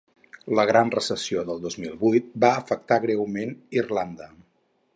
La 0.59 0.63
gran 0.69 0.87
recessió 0.95 1.43
del 1.49 1.61
dos 1.65 1.75
mil 1.83 1.93
vuit 2.05 2.31
va 2.45 2.51
afectar 2.63 2.99
greument 3.05 3.53
Irlanda. 3.83 4.31